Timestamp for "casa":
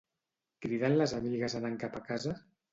2.11-2.37